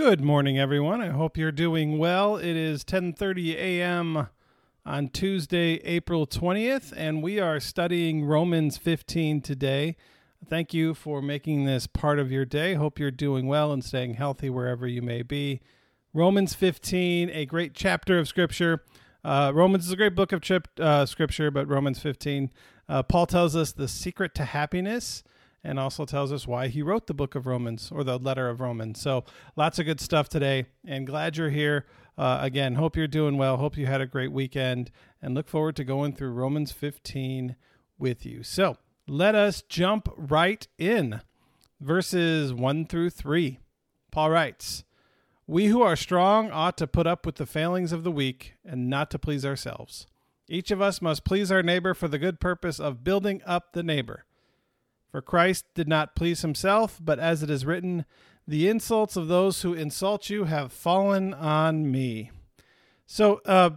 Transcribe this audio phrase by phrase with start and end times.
[0.00, 1.02] Good morning, everyone.
[1.02, 2.36] I hope you're doing well.
[2.36, 4.28] It is 10:30 a.m.
[4.86, 9.98] on Tuesday, April 20th, and we are studying Romans 15 today.
[10.48, 12.72] Thank you for making this part of your day.
[12.72, 15.60] Hope you're doing well and staying healthy wherever you may be.
[16.14, 18.82] Romans 15, a great chapter of Scripture.
[19.22, 22.50] Uh, Romans is a great book of chip, uh, Scripture, but Romans 15,
[22.88, 25.22] uh, Paul tells us the secret to happiness
[25.62, 28.60] and also tells us why he wrote the book of Romans or the letter of
[28.60, 29.00] Romans.
[29.00, 29.24] So
[29.56, 31.86] lots of good stuff today, and glad you're here.
[32.16, 33.56] Uh, again, hope you're doing well.
[33.56, 34.90] Hope you had a great weekend,
[35.22, 37.56] and look forward to going through Romans 15
[37.98, 38.42] with you.
[38.42, 41.20] So let us jump right in.
[41.80, 43.58] Verses 1 through 3.
[44.10, 44.84] Paul writes,
[45.46, 48.90] We who are strong ought to put up with the failings of the weak and
[48.90, 50.06] not to please ourselves.
[50.48, 53.82] Each of us must please our neighbor for the good purpose of building up the
[53.82, 54.24] neighbor.
[55.10, 58.04] For Christ did not please himself, but as it is written,
[58.46, 62.30] the insults of those who insult you have fallen on me.
[63.06, 63.70] So, uh,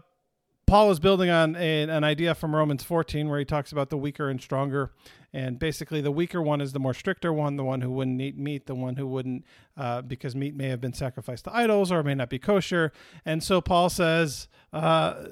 [0.65, 3.97] Paul is building on a, an idea from Romans 14 where he talks about the
[3.97, 4.91] weaker and stronger.
[5.33, 8.37] And basically, the weaker one is the more stricter one, the one who wouldn't eat
[8.37, 12.01] meat, the one who wouldn't, uh, because meat may have been sacrificed to idols or
[12.03, 12.91] may not be kosher.
[13.25, 15.25] And so Paul says, uh,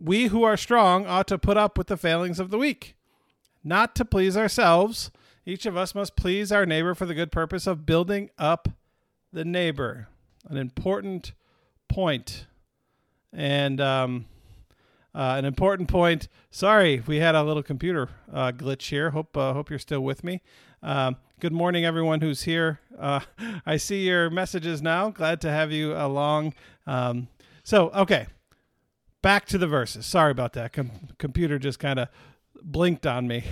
[0.00, 2.96] We who are strong ought to put up with the failings of the weak,
[3.62, 5.10] not to please ourselves
[5.48, 8.68] each of us must please our neighbor for the good purpose of building up
[9.32, 10.08] the neighbor.
[10.46, 11.32] An important
[11.88, 12.46] point.
[13.32, 14.26] And um,
[15.14, 16.28] uh, an important point.
[16.50, 19.10] Sorry, we had a little computer uh, glitch here.
[19.10, 20.42] Hope uh, hope you're still with me.
[20.82, 22.80] Um, good morning, everyone who's here.
[22.98, 23.20] Uh,
[23.66, 25.08] I see your messages now.
[25.08, 26.52] Glad to have you along.
[26.86, 27.28] Um,
[27.64, 28.26] so, okay,
[29.22, 30.04] back to the verses.
[30.04, 30.74] Sorry about that.
[30.74, 32.08] Com- computer just kind of
[32.62, 33.44] blinked on me.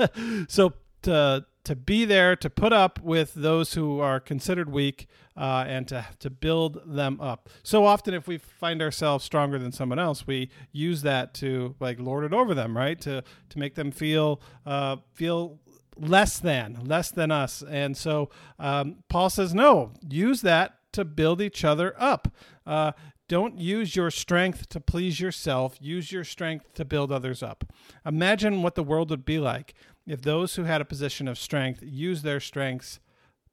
[0.48, 5.64] so to to be there to put up with those who are considered weak uh,
[5.66, 7.48] and to to build them up.
[7.62, 11.98] So often, if we find ourselves stronger than someone else, we use that to like
[12.00, 13.00] lord it over them, right?
[13.02, 15.58] To to make them feel uh, feel
[15.96, 17.62] less than less than us.
[17.62, 22.28] And so um, Paul says, no, use that to build each other up.
[22.66, 22.92] Uh,
[23.28, 25.78] don't use your strength to please yourself.
[25.80, 27.64] Use your strength to build others up.
[28.04, 29.74] Imagine what the world would be like
[30.06, 33.00] if those who had a position of strength used their strengths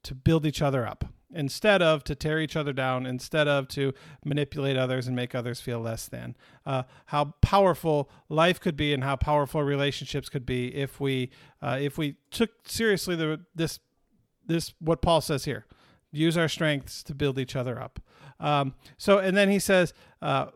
[0.03, 3.93] to build each other up instead of to tear each other down, instead of to
[4.25, 6.35] manipulate others and make others feel less than.
[6.65, 11.29] Uh, how powerful life could be and how powerful relationships could be if we
[11.61, 13.79] uh, if we took seriously the this
[14.45, 15.65] this what Paul says here.
[16.11, 17.99] Use our strengths to build each other up.
[18.39, 20.47] Um, so, and then he says, uh,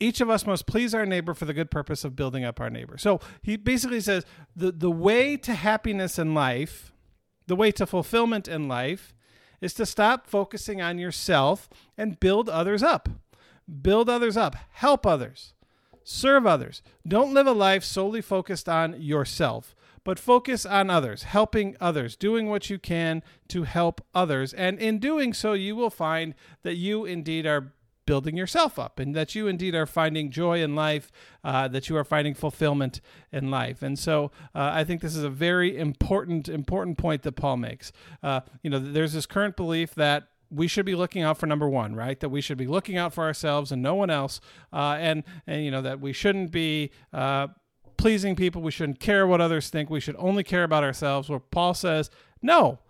[0.00, 2.70] each of us must please our neighbor for the good purpose of building up our
[2.70, 2.96] neighbor.
[2.96, 4.24] So he basically says
[4.56, 6.92] the, the way to happiness in life,
[7.46, 9.14] the way to fulfillment in life,
[9.60, 11.68] is to stop focusing on yourself
[11.98, 13.10] and build others up.
[13.82, 15.54] Build others up, help others,
[16.02, 16.82] serve others.
[17.06, 22.48] Don't live a life solely focused on yourself, but focus on others, helping others, doing
[22.48, 24.52] what you can to help others.
[24.54, 27.72] And in doing so, you will find that you indeed are
[28.10, 31.12] building yourself up and that you indeed are finding joy in life,
[31.44, 33.00] uh, that you are finding fulfillment
[33.30, 33.82] in life.
[33.82, 37.92] And so uh, I think this is a very important, important point that Paul makes.
[38.20, 41.68] Uh, you know, there's this current belief that we should be looking out for number
[41.68, 42.18] one, right?
[42.18, 44.40] That we should be looking out for ourselves and no one else,
[44.72, 47.46] uh, and and you know that we shouldn't be uh,
[47.96, 48.60] pleasing people.
[48.60, 49.88] We shouldn't care what others think.
[49.88, 51.28] We should only care about ourselves.
[51.28, 52.10] Where Paul says,
[52.42, 52.80] no,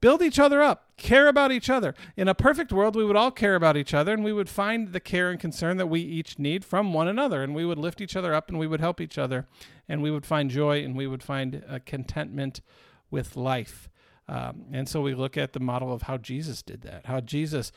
[0.00, 1.94] build each other up, care about each other.
[2.16, 4.92] In a perfect world, we would all care about each other and we would find
[4.92, 8.00] the care and concern that we each need from one another and we would lift
[8.00, 9.46] each other up and we would help each other
[9.88, 12.60] and we would find joy and we would find uh, contentment
[13.10, 13.88] with life.
[14.28, 17.72] Um, and so we look at the model of how Jesus did that, how Jesus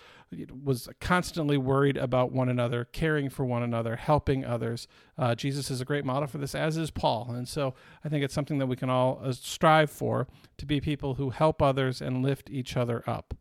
[0.63, 4.87] was constantly worried about one another, caring for one another, helping others.
[5.17, 7.31] Uh, Jesus is a great model for this, as is Paul.
[7.31, 7.73] And so
[8.03, 11.29] I think it's something that we can all uh, strive for to be people who
[11.29, 13.33] help others and lift each other up.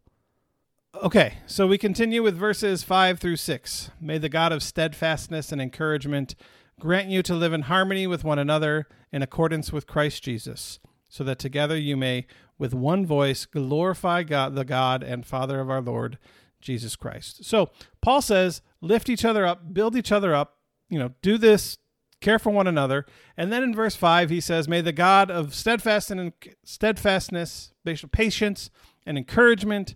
[1.03, 3.91] Okay, so we continue with verses 5 through 6.
[4.01, 6.35] May the God of steadfastness and encouragement
[6.81, 11.23] grant you to live in harmony with one another in accordance with Christ Jesus, so
[11.25, 12.27] that together you may
[12.61, 16.19] with one voice glorify God, the God and Father of our Lord
[16.61, 17.43] Jesus Christ.
[17.45, 17.71] So
[18.03, 20.59] Paul says, lift each other up, build each other up,
[20.91, 21.79] you know, do this,
[22.21, 23.07] care for one another.
[23.35, 27.73] And then in verse 5, he says, May the God of steadfast and steadfastness,
[28.13, 28.71] patience,
[29.07, 29.95] and encouragement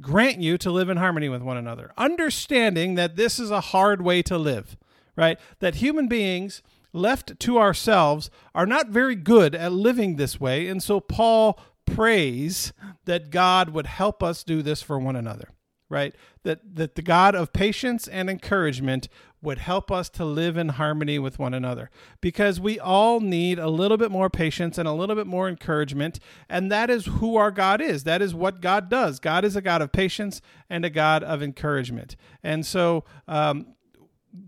[0.00, 4.00] grant you to live in harmony with one another, understanding that this is a hard
[4.00, 4.78] way to live,
[5.14, 5.38] right?
[5.58, 6.62] That human beings
[6.94, 10.68] left to ourselves are not very good at living this way.
[10.68, 11.60] And so Paul
[11.94, 12.72] prays
[13.06, 15.50] that God would help us do this for one another.
[15.90, 16.14] right?
[16.44, 19.08] That that the God of patience and encouragement
[19.40, 21.90] would help us to live in harmony with one another
[22.20, 26.18] because we all need a little bit more patience and a little bit more encouragement
[26.48, 28.04] and that is who our God is.
[28.04, 29.20] That is what God does.
[29.20, 32.16] God is a God of patience and a God of encouragement.
[32.42, 33.74] And so um,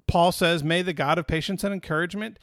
[0.08, 2.38] Paul says, "May the God of patience and encouragement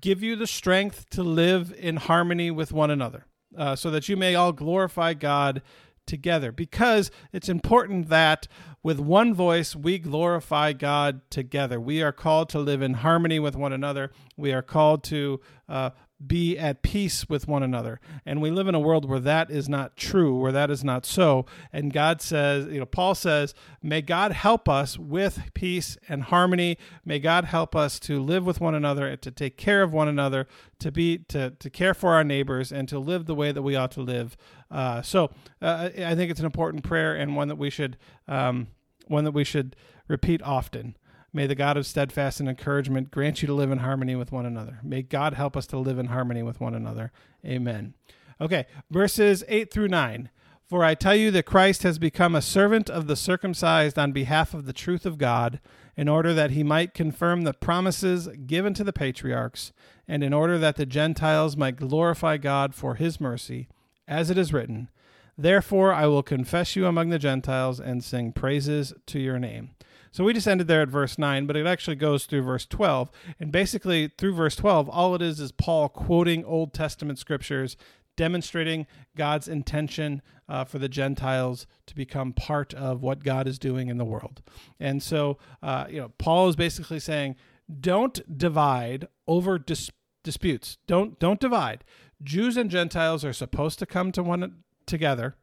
[0.00, 4.16] give you the strength to live in harmony with one another." Uh, so that you
[4.16, 5.62] may all glorify God
[6.08, 8.48] together because it's important that
[8.82, 11.78] with one voice we glorify God together.
[11.78, 14.10] We are called to live in harmony with one another.
[14.36, 15.90] We are called to uh,
[16.24, 18.00] be at peace with one another.
[18.26, 21.06] And we live in a world where that is not true, where that is not
[21.06, 21.46] so.
[21.72, 26.76] And God says, you know, Paul says, may God help us with peace and harmony.
[27.04, 30.08] May God help us to live with one another and to take care of one
[30.08, 30.48] another,
[30.80, 33.76] to be to to care for our neighbors and to live the way that we
[33.76, 34.36] ought to live.
[34.70, 35.30] Uh, so
[35.62, 38.68] uh, I think it's an important prayer and one that we should um,
[39.06, 39.76] one that we should
[40.08, 40.96] repeat often.
[41.32, 44.46] May the God of steadfast and encouragement grant you to live in harmony with one
[44.46, 44.78] another.
[44.82, 47.12] May God help us to live in harmony with one another.
[47.44, 47.94] Amen.
[48.40, 50.30] Okay, verses 8 through 9.
[50.68, 54.52] For I tell you that Christ has become a servant of the circumcised on behalf
[54.52, 55.60] of the truth of God,
[55.96, 59.72] in order that he might confirm the promises given to the patriarchs,
[60.06, 63.68] and in order that the Gentiles might glorify God for his mercy,
[64.06, 64.90] as it is written,
[65.38, 69.70] Therefore I will confess you among the Gentiles and sing praises to your name.
[70.10, 73.10] So we just ended there at verse 9, but it actually goes through verse 12.
[73.38, 77.76] And basically, through verse 12, all it is is Paul quoting Old Testament scriptures,
[78.16, 83.88] demonstrating God's intention uh, for the Gentiles to become part of what God is doing
[83.88, 84.42] in the world.
[84.80, 87.36] And so, uh, you know, Paul is basically saying,
[87.80, 89.90] don't divide over dis-
[90.24, 90.78] disputes.
[90.86, 91.84] Don't don't divide.
[92.22, 95.36] Jews and Gentiles are supposed to come to one together,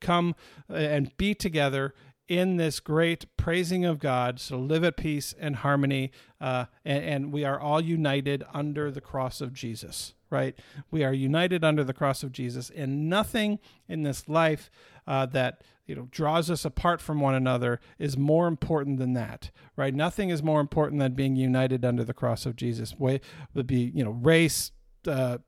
[0.00, 0.34] come
[0.68, 1.94] uh, and be together
[2.30, 7.32] in this great praising of God, so live at peace and harmony, uh, and, and,
[7.32, 10.56] we are all united under the cross of Jesus, right?
[10.92, 14.70] We are united under the cross of Jesus, and nothing in this life
[15.08, 19.50] uh, that you know draws us apart from one another is more important than that,
[19.76, 19.92] right?
[19.92, 22.96] Nothing is more important than being united under the cross of Jesus.
[22.96, 23.20] Way
[23.54, 24.70] would be you know race,
[25.04, 25.38] uh,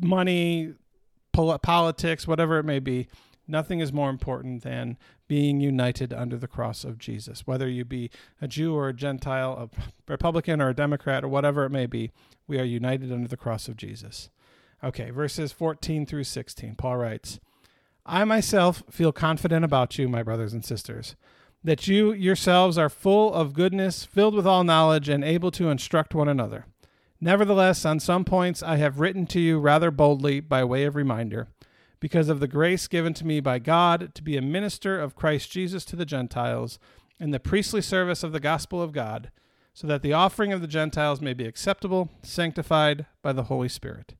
[0.00, 0.72] money,
[1.34, 3.06] pol- politics, whatever it may be
[3.48, 4.98] Nothing is more important than
[5.28, 7.46] being united under the cross of Jesus.
[7.46, 8.10] Whether you be
[8.40, 12.10] a Jew or a Gentile, a Republican or a Democrat, or whatever it may be,
[12.46, 14.30] we are united under the cross of Jesus.
[14.82, 16.74] Okay, verses 14 through 16.
[16.76, 17.38] Paul writes,
[18.06, 21.14] I myself feel confident about you, my brothers and sisters,
[21.62, 26.14] that you yourselves are full of goodness, filled with all knowledge, and able to instruct
[26.14, 26.64] one another.
[27.20, 31.48] Nevertheless, on some points I have written to you rather boldly by way of reminder
[32.00, 35.50] because of the grace given to me by God to be a minister of Christ
[35.50, 36.78] Jesus to the Gentiles
[37.18, 39.30] in the priestly service of the gospel of God,
[39.74, 44.14] so that the offering of the Gentiles may be acceptable, sanctified by the Holy Spirit.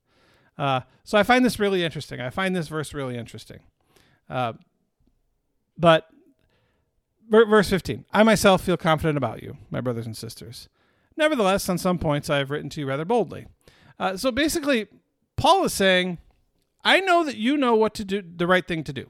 [0.56, 2.20] Uh, so I find this really interesting.
[2.20, 3.60] I find this verse really interesting.
[4.28, 4.54] Uh,
[5.76, 6.08] but
[7.30, 10.68] verse 15 I myself feel confident about you, my brothers and sisters.
[11.16, 13.46] Nevertheless, on some points I have written to you rather boldly.
[13.98, 14.86] Uh, so basically,
[15.36, 16.18] Paul is saying,
[16.84, 19.06] I know that you know what to do, the right thing to do.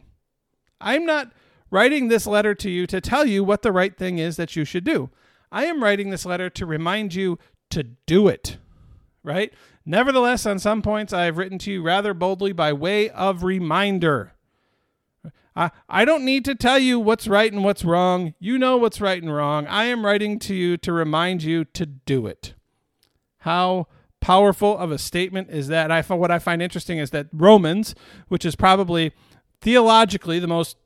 [0.80, 1.32] I'm not
[1.70, 4.64] writing this letter to you to tell you what the right thing is that you
[4.64, 5.10] should do.
[5.50, 7.38] I am writing this letter to remind you
[7.70, 8.58] to do it,
[9.22, 9.52] right?
[9.84, 14.34] Nevertheless, on some points, I have written to you rather boldly by way of reminder.
[15.56, 18.34] I, I don't need to tell you what's right and what's wrong.
[18.38, 19.66] You know what's right and wrong.
[19.66, 22.54] I am writing to you to remind you to do it.
[23.38, 23.88] How
[24.20, 27.94] powerful of a statement is that I what I find interesting is that Romans,
[28.28, 29.12] which is probably
[29.60, 30.76] theologically the most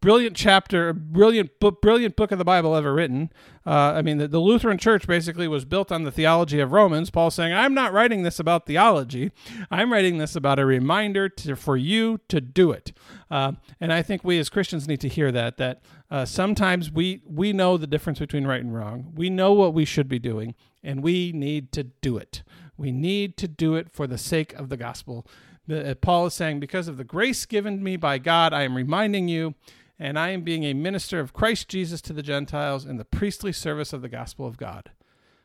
[0.00, 3.30] brilliant chapter, brilliant book, brilliant book of the Bible ever written.
[3.66, 7.10] Uh, I mean, the, the, Lutheran Church basically was built on the theology of Romans.
[7.10, 9.32] Paul saying, "I'm not writing this about theology.
[9.70, 12.92] I'm writing this about a reminder to, for you to do it."
[13.30, 15.58] Uh, and I think we as Christians need to hear that.
[15.58, 19.12] That uh, sometimes we we know the difference between right and wrong.
[19.14, 22.42] We know what we should be doing, and we need to do it.
[22.80, 25.26] We need to do it for the sake of the gospel.
[25.66, 28.74] The, uh, Paul is saying, because of the grace given me by God, I am
[28.74, 29.54] reminding you,
[29.98, 33.52] and I am being a minister of Christ Jesus to the Gentiles in the priestly
[33.52, 34.92] service of the gospel of God,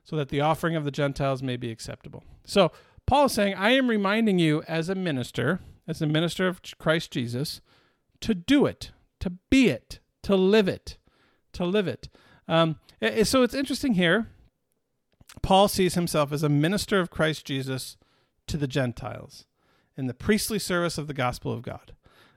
[0.06, 2.24] so that the offering of the Gentiles may be acceptable.
[2.46, 2.72] So,
[3.06, 7.12] Paul is saying, I am reminding you as a minister, as a minister of Christ
[7.12, 7.60] Jesus,
[8.22, 10.98] to do it, to be it, to live it,
[11.52, 12.08] to live it.
[12.48, 12.78] Um,
[13.24, 14.30] so it's interesting here
[15.42, 17.98] Paul sees himself as a minister of Christ Jesus
[18.48, 19.46] to the Gentiles
[19.98, 21.94] in the priestly service of the gospel of God.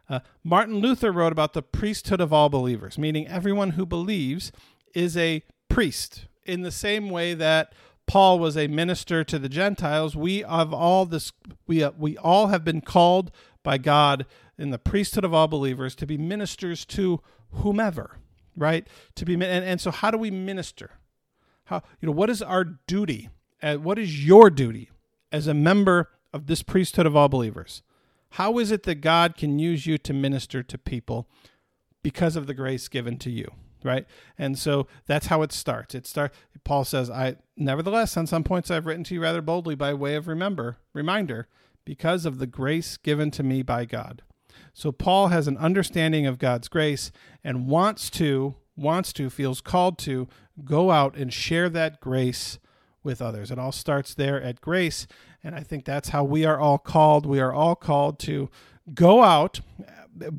[0.09, 4.51] Uh, Martin Luther wrote about the priesthood of all believers, meaning everyone who believes
[4.95, 7.75] is a priest in the same way that
[8.07, 10.17] Paul was a minister to the Gentiles.
[10.17, 11.31] We have all this
[11.67, 13.31] we uh, we all have been called
[13.63, 14.25] by God
[14.57, 17.21] in the priesthood of all believers to be ministers to
[17.53, 18.17] whomever,
[18.57, 18.87] right?
[19.17, 20.93] To be and, and so how do we minister?
[21.69, 23.29] How you know what is our duty?
[23.63, 24.91] Uh, what is your duty
[25.31, 27.83] as a member of this priesthood of all believers?
[28.33, 31.29] How is it that God can use you to minister to people
[32.03, 33.51] because of the grace given to you?
[33.85, 34.07] Right.
[34.37, 35.95] And so that's how it starts.
[35.95, 36.33] It start
[36.65, 40.17] Paul says, I nevertheless on some points I've written to you rather boldly by way
[40.17, 41.49] of remember reminder,
[41.85, 44.23] because of the grace given to me by God.
[44.75, 47.13] So Paul has an understanding of God's grace
[47.45, 50.29] and wants to, wants to, feels called to
[50.65, 52.59] go out and share that grace
[53.03, 53.51] with others.
[53.51, 55.07] It all starts there at grace.
[55.43, 57.27] And I think that's how we are all called.
[57.27, 58.51] We are all called to
[58.95, 59.61] go out,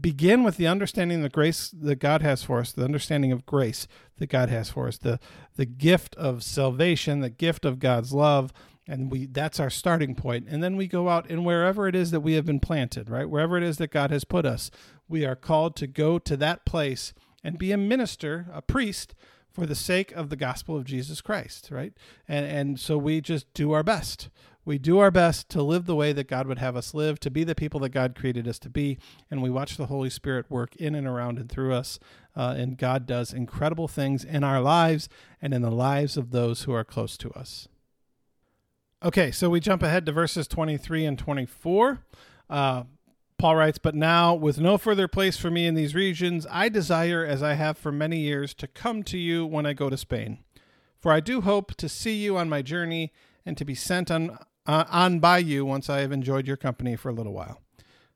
[0.01, 3.45] begin with the understanding of the grace that God has for us, the understanding of
[3.45, 5.19] grace that God has for us, the,
[5.55, 8.51] the gift of salvation, the gift of God's love.
[8.87, 10.47] And we that's our starting point.
[10.49, 13.29] And then we go out and wherever it is that we have been planted, right?
[13.29, 14.71] Wherever it is that God has put us,
[15.07, 19.15] we are called to go to that place and be a minister, a priest
[19.51, 21.93] for the sake of the gospel of Jesus Christ, right?
[22.27, 24.29] And and so we just do our best.
[24.65, 27.31] We do our best to live the way that God would have us live, to
[27.31, 28.99] be the people that God created us to be,
[29.31, 31.97] and we watch the Holy Spirit work in and around and through us.
[32.35, 35.09] Uh, and God does incredible things in our lives
[35.41, 37.67] and in the lives of those who are close to us.
[39.01, 42.03] Okay, so we jump ahead to verses 23 and 24.
[42.49, 42.83] Uh,
[43.39, 47.25] Paul writes, But now, with no further place for me in these regions, I desire,
[47.25, 50.39] as I have for many years, to come to you when I go to Spain.
[50.99, 53.13] For I do hope to see you on my journey
[53.45, 56.97] and to be sent on, uh, on by you once I have enjoyed your company
[56.97, 57.61] for a little while.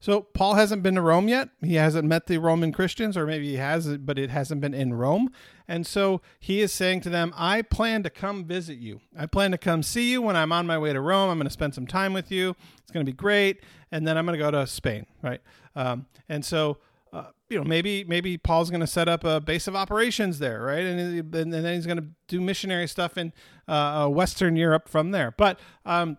[0.04, 1.48] So Paul hasn't been to Rome yet.
[1.62, 4.94] He hasn't met the Roman Christians, or maybe he has, but it hasn't been in
[4.94, 5.30] Rome.
[5.66, 9.00] And so he is saying to them, I plan to come visit you.
[9.18, 11.30] I plan to come see you when I'm on my way to Rome.
[11.30, 12.54] I'm going to spend some time with you.
[12.82, 13.62] It's going to be great.
[13.94, 15.40] And then I'm going to go to Spain, right?
[15.74, 16.80] Um, and so,
[17.14, 20.64] uh, you know, maybe maybe Paul's going to set up a base of operations there,
[20.64, 20.84] right?
[20.84, 23.32] And, and then he's going to do missionary stuff in
[23.70, 25.32] uh, uh, Western Europe from there.
[25.32, 26.18] But um,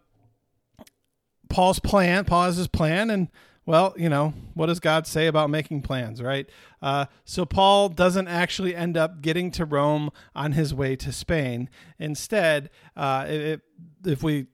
[1.50, 3.28] Paul's plan, Paul has his plan, and
[3.66, 6.48] well, you know, what does God say about making plans, right?
[6.82, 11.70] Uh, so Paul doesn't actually end up getting to Rome on his way to Spain.
[11.98, 13.62] Instead, uh, it,
[14.04, 14.46] if we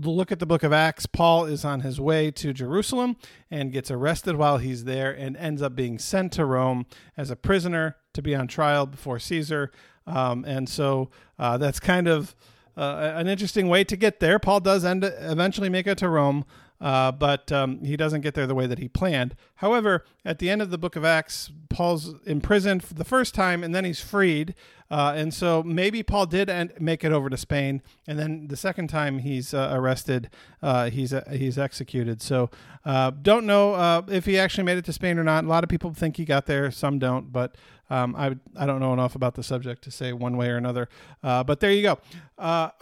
[0.00, 3.16] look at the book of Acts, Paul is on his way to Jerusalem
[3.50, 7.36] and gets arrested while he's there and ends up being sent to Rome as a
[7.36, 9.70] prisoner to be on trial before Caesar.
[10.06, 12.34] Um, and so uh, that's kind of
[12.76, 14.38] uh, an interesting way to get there.
[14.38, 16.44] Paul does end eventually make it to Rome,
[16.82, 19.36] uh, but um, he doesn't get there the way that he planned.
[19.56, 23.62] However, at the end of the book of Acts, Paul's imprisoned for the first time
[23.62, 24.56] and then he's freed.
[24.92, 28.58] Uh, and so maybe Paul did end, make it over to Spain, and then the
[28.58, 30.28] second time he's uh, arrested,
[30.62, 32.20] uh, he's uh, he's executed.
[32.20, 32.50] So
[32.84, 35.44] uh, don't know if he actually made it to Spain or not.
[35.44, 37.56] A lot of people think he got there, some don't, but
[37.88, 40.90] um, I I don't know enough about the subject to say one way or another.
[41.22, 41.98] but there you go.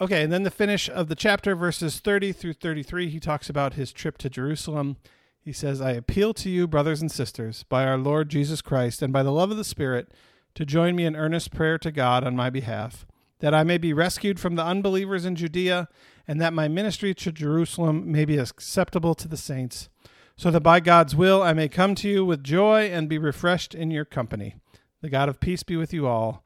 [0.01, 3.75] okay, and then the finish of the chapter, verses thirty through thirty-three, he talks about
[3.75, 4.97] his trip to Jerusalem.
[5.39, 9.11] He says, I appeal to you, brothers and sisters, by our Lord Jesus Christ and
[9.11, 10.11] by the love of the Spirit
[10.55, 13.05] to join me in earnest prayer to God on my behalf,
[13.39, 15.87] that I may be rescued from the unbelievers in Judea,
[16.27, 19.89] and that my ministry to Jerusalem may be acceptable to the saints,
[20.35, 23.73] so that by God's will I may come to you with joy and be refreshed
[23.73, 24.55] in your company.
[25.01, 26.43] The God of peace be with you all.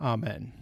[0.00, 0.52] Amen.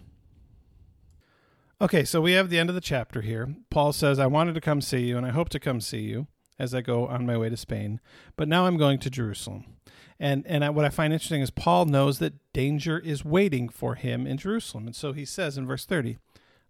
[1.79, 3.55] Okay, so we have the end of the chapter here.
[3.69, 6.27] Paul says, I wanted to come see you, and I hope to come see you
[6.59, 7.99] as I go on my way to Spain,
[8.35, 9.65] but now I'm going to Jerusalem.
[10.19, 13.95] And and I, what I find interesting is Paul knows that danger is waiting for
[13.95, 16.17] him in Jerusalem, and so he says in verse thirty,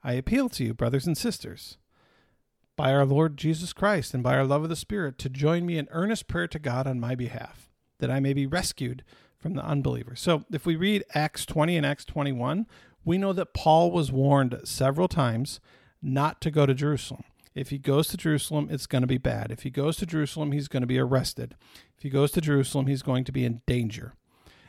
[0.04, 1.78] "I appeal to you, brothers and sisters,
[2.76, 5.78] by our Lord Jesus Christ and by our love of the Spirit, to join me
[5.78, 9.04] in earnest prayer to God on my behalf, that I may be rescued
[9.38, 12.68] from the unbelievers." So if we read Acts twenty and Acts twenty one,
[13.06, 15.62] we know that Paul was warned several times
[16.02, 17.24] not to go to Jerusalem.
[17.58, 19.52] If he goes to Jerusalem, it's going to be bad.
[19.52, 21.56] If he goes to Jerusalem, he's going to be arrested.
[21.98, 24.14] If he goes to Jerusalem, he's going to be in danger.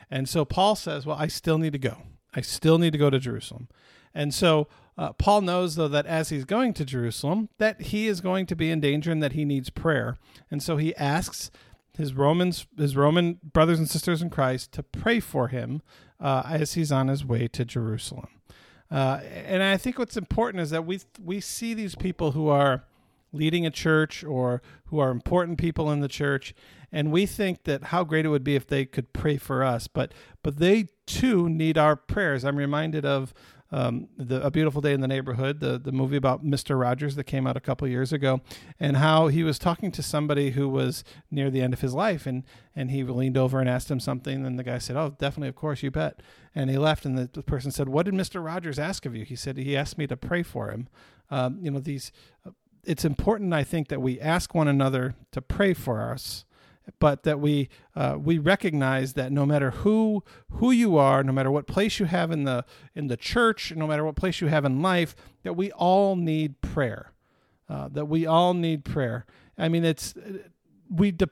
[0.09, 1.97] And so Paul says, Well, I still need to go.
[2.33, 3.67] I still need to go to Jerusalem.
[4.13, 4.67] And so
[4.97, 8.55] uh, Paul knows, though, that as he's going to Jerusalem, that he is going to
[8.55, 10.17] be in danger and that he needs prayer.
[10.49, 11.51] And so he asks
[11.95, 15.81] his Romans, his Roman brothers and sisters in Christ, to pray for him
[16.19, 18.29] uh, as he's on his way to Jerusalem.
[18.91, 22.83] Uh, and I think what's important is that we we see these people who are
[23.31, 26.55] leading a church or who are important people in the church
[26.91, 29.87] and we think that how great it would be if they could pray for us.
[29.87, 32.43] But but they too need our prayers.
[32.43, 33.33] I'm reminded of
[33.71, 36.79] um, the A Beautiful Day in the Neighborhood, the, the movie about Mr.
[36.79, 38.41] Rogers that came out a couple years ago,
[38.79, 42.25] and how he was talking to somebody who was near the end of his life,
[42.25, 42.43] and,
[42.75, 45.55] and he leaned over and asked him something, and the guy said, "Oh, definitely, of
[45.55, 46.21] course, you bet."
[46.55, 48.43] And he left, and the, person said, "What did Mr.
[48.43, 50.87] Rogers ask of you?" He said, "He asked me to pray for him."
[51.29, 52.11] Um, you know, these.
[52.85, 56.45] It's important, I think, that we ask one another to pray for us
[56.99, 61.51] but that we uh, we recognize that no matter who who you are, no matter
[61.51, 62.65] what place you have in the
[62.95, 66.61] in the church, no matter what place you have in life, that we all need
[66.61, 67.13] prayer.
[67.69, 69.27] Uh, that we all need prayer.
[69.57, 70.15] I mean, it's
[70.89, 71.29] we de-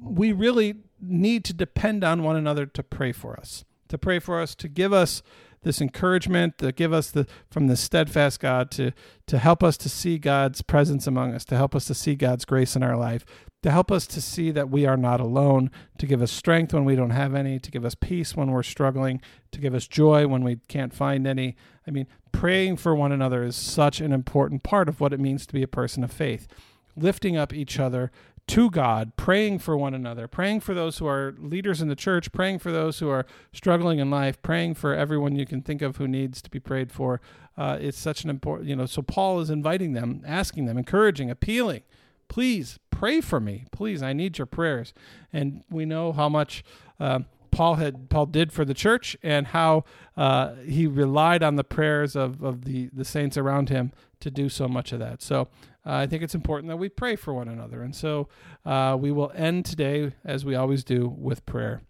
[0.00, 4.40] we really need to depend on one another to pray for us, to pray for
[4.40, 5.22] us, to give us
[5.62, 8.92] this encouragement, to give us the from the steadfast God to
[9.26, 12.44] to help us to see God's presence among us, to help us to see God's
[12.44, 13.24] grace in our life,
[13.62, 16.84] to help us to see that we are not alone, to give us strength when
[16.84, 19.20] we don't have any, to give us peace when we're struggling,
[19.52, 21.56] to give us joy when we can't find any.
[21.86, 25.46] I mean, praying for one another is such an important part of what it means
[25.46, 26.48] to be a person of faith.
[26.96, 28.10] Lifting up each other
[28.50, 32.32] to God, praying for one another, praying for those who are leaders in the church,
[32.32, 35.98] praying for those who are struggling in life, praying for everyone you can think of
[35.98, 37.20] who needs to be prayed for.
[37.56, 38.86] Uh, it's such an important, you know.
[38.86, 41.82] So Paul is inviting them, asking them, encouraging, appealing,
[42.26, 44.02] please pray for me, please.
[44.02, 44.92] I need your prayers.
[45.32, 46.64] And we know how much.
[46.98, 47.20] Uh,
[47.52, 49.84] Paul had Paul did for the church and how
[50.16, 54.48] uh, he relied on the prayers of, of the, the saints around him to do
[54.48, 55.20] so much of that.
[55.20, 55.48] So
[55.86, 57.82] uh, I think it's important that we pray for one another.
[57.82, 58.28] And so
[58.64, 61.82] uh, we will end today, as we always do, with prayer.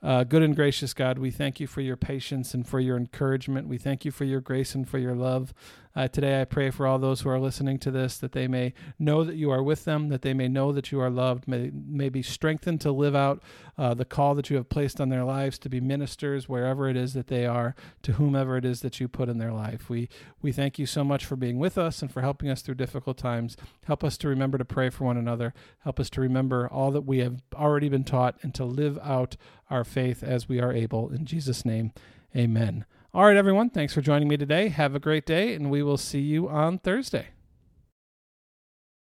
[0.00, 3.66] Uh, good and gracious God, we thank you for your patience and for your encouragement.
[3.66, 5.52] We thank you for your grace and for your love.
[5.96, 8.72] Uh, today, I pray for all those who are listening to this that they may
[8.98, 11.70] know that you are with them, that they may know that you are loved, may,
[11.72, 13.42] may be strengthened to live out
[13.76, 16.96] uh, the call that you have placed on their lives to be ministers wherever it
[16.96, 19.88] is that they are, to whomever it is that you put in their life.
[19.88, 20.08] We,
[20.42, 23.16] we thank you so much for being with us and for helping us through difficult
[23.16, 23.56] times.
[23.86, 25.54] Help us to remember to pray for one another.
[25.80, 29.36] Help us to remember all that we have already been taught and to live out
[29.70, 31.10] our faith as we are able.
[31.10, 31.92] In Jesus' name,
[32.36, 32.84] amen.
[33.14, 33.70] All right, everyone.
[33.70, 34.68] Thanks for joining me today.
[34.68, 37.28] Have a great day, and we will see you on Thursday.